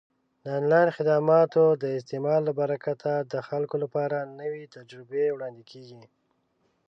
د 0.43 0.45
آنلاین 0.59 0.89
خدماتو 0.97 1.63
د 1.83 1.85
استعمال 1.99 2.41
له 2.45 2.53
برکته 2.61 3.11
د 3.31 3.33
خلکو 3.47 3.75
لپاره 3.83 4.17
نوې 4.39 4.63
تجربې 4.75 5.25
وړاندې 5.31 5.63
کیږي. 5.71 6.03